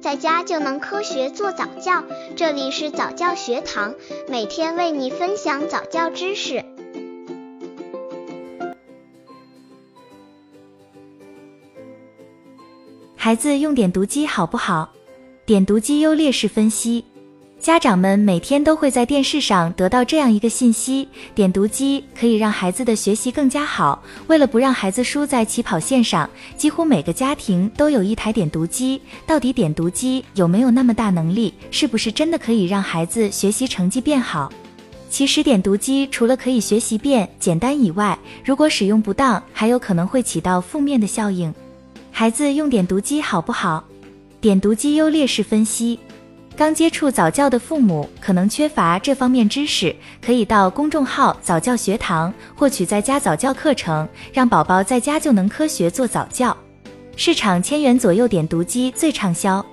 [0.00, 2.02] 在家就能科学做早教。
[2.34, 3.94] 这里是早教学堂，
[4.28, 6.64] 每天为你分享早教知识。
[13.14, 14.90] 孩子用点读机好不好？
[15.44, 17.04] 点读机优劣势分析。
[17.60, 24.02] 家长们每天都会在电视上得到这样一个信息：点读机可以让孩子的学习更加好。
[24.28, 28.98] 为了不让孩子输在起跑线上，几乎每个家庭都有一台点读机。
[29.26, 31.52] 到底点读机有没有那么大能力？
[31.70, 34.50] 是不是真的可以让孩子学习成绩变好？
[35.10, 41.52] 其实，点读机除了可以学习变简单以外，如果使用不当，还有可能会起到负面的效应。
[42.10, 43.84] 孩子用点读机好不好？
[44.40, 45.98] 点读机优劣势分析。
[46.56, 56.54] 刚接触早教的父母可能缺乏这方面知识，可以到公众号早教学堂获取在家早教课程，让宝宝在家就能科学做早教。
[57.16, 59.64] 市场千元左右点读机最畅销。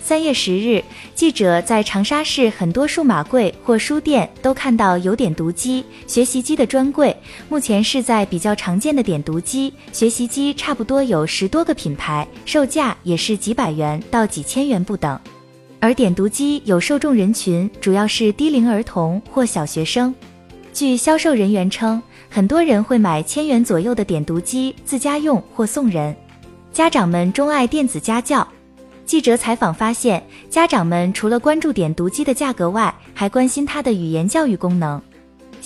[0.00, 0.82] 三月十日，
[1.14, 7.14] 记者在长沙市很多数码柜或书店都看到有点读机、学习机的专柜，
[7.48, 15.18] 目前是在比较常见的点读机、学习机差不多有十多个品牌，售价也是几百元到几千元不等。
[15.80, 20.12] 而点读机有受众人群，主要是低龄儿童或小学生。
[20.72, 26.14] 据销售人员称，很多人会买千元左右的点读机自家用或送人。
[26.72, 28.46] 家长们钟爱电子家教。
[29.06, 35.00] 记者采访发现，家长们除了关注点读机的价格外，还关心它的语言教育功能。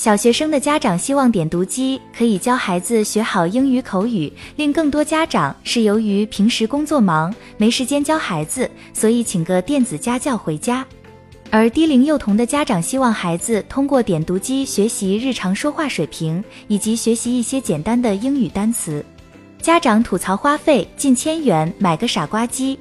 [0.02, 10.84] 小学生的家长希望点读机可以教孩子学好英语口语，令更多家长是由于平时工作忙没时间教孩子，所以请个电子家教回家。
[11.50, 19.04] 而低龄幼童的家长希望孩子通过点读机学习日常说话水平，以及学习一些简单的英语单词。
[19.60, 22.76] 家长吐槽花费近千元买个傻瓜机。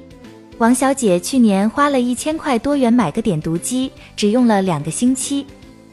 [0.58, 5.46] 王小姐去年花了一千块多元买个点读机，只用了两个星期。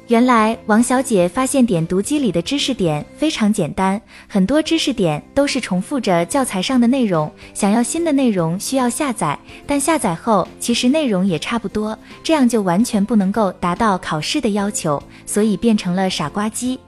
[0.09, 16.79] 原来王小姐发现点读机里的知识点非常简单，很多知识点都是重复着教材上的内容，想要新的内容需要下载，但下载后其实内容也差不多，这样就完全不能够达到考试的要求，所以变成了傻瓜机。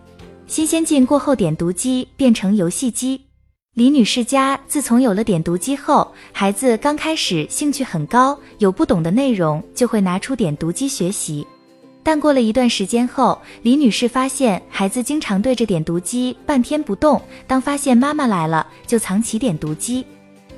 [0.48, 3.22] 新鲜劲过后，点读机变成游戏机。
[3.76, 11.46] 李女士家自从有了点读机后，孩子刚开始兴趣很高，有不懂的内容就会拿出点读机学习。
[12.04, 17.22] 但过了一段时间后，李女士发现孩子经常对着点读机半天不动。
[17.46, 20.06] 当发现妈妈来了，就藏起点读机。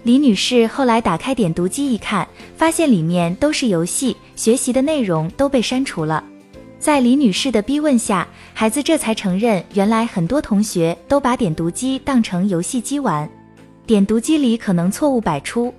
[0.03, 2.27] 李女士后来打开点读机一看，
[2.57, 6.23] 发现里面都是游戏，学习的内容都被删除了。
[6.79, 13.29] 在李女士的逼问下，孩子这才承认，原来很多同学都把点读机当成游戏机玩，
[13.85, 15.73] 点读机里可能错误百出。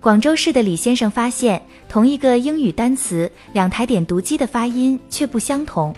[0.00, 1.62] 广州市的李先生发现，
[1.92, 5.94] 同一个英语单词，两台点读机的发音却不相同。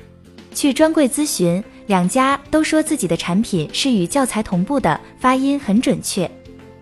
[0.53, 6.28] 去专柜咨询，两家都说自己的产品是与教材同步的，发音很准确。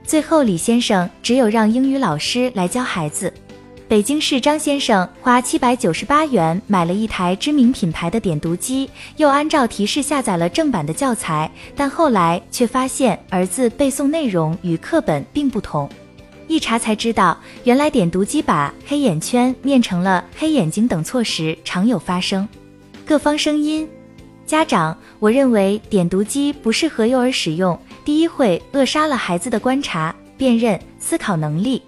[0.03, 3.31] 最后，李先生只有让英语老师来教孩子。
[3.87, 15.87] 北京市张先生花七百九十八元买了一台知名品牌的点读机，又按照提示下载了正版的教材，但后来却发现儿子背诵内容与课本并不同。
[16.53, 22.47] 一查才知道，原来点读机把黑眼圈念成了黑眼睛等错时常有发生。
[23.07, 23.89] 各方声音，
[24.45, 27.81] 家长，我认为点读机不适合幼儿使用。
[28.05, 31.81] 第一，会扼杀了孩子的观察、辨认、思考能力；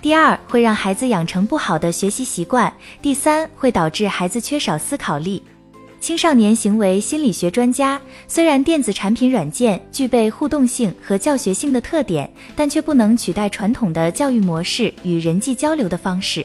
[0.00, 5.42] 第二，会让孩子养成不好的学习习惯；第三，会导致孩子缺少思考力。
[6.04, 7.98] 青少年行为心理学专家，
[8.28, 16.44] 虽然电子产品软件具备互动性和教学性的特点，但却不能取代传统的教育模式与人际交流的方式。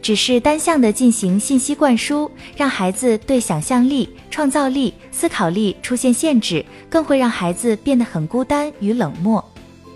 [0.00, 9.44] 只是单向的进行信息灌输，让孩子对想象力、创造力、思考力出现限制，更会让孩子变得很孤单与冷漠。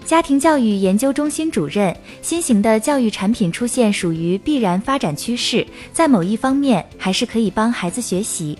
[0.04, 8.58] 家庭教育研究中心主任，新型的教育产品出现属于必然发展趋势，在某一方面还是可以帮孩子学习。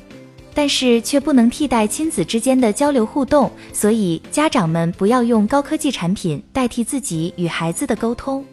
[0.59, 8.45] 但是却不能替代亲子之间的交流互动，所以家长们不要用高科技产品代替自己与孩子的沟通。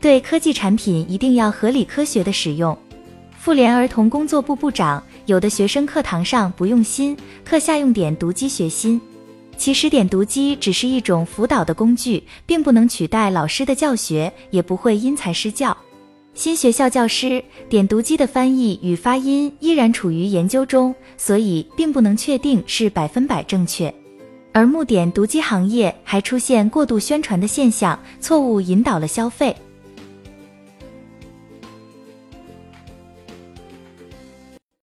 [0.00, 2.74] 对科技产品一定要合理科学的使用。
[3.36, 7.14] 妇联儿童工作部部长，有的学生课堂上不用心，
[7.44, 8.98] 课下用点读机学心。
[9.58, 15.76] 其实点读机只是一种辅导的工具，并不能取代老师的教学，也不会因材施教。
[16.34, 23.92] 新学校教师点读机的翻译与发音依然处于研究中，所以并不能确定是百分百正确。
[24.50, 29.54] 而木点读机行业还出现过度宣传的现象，错误引导了消费。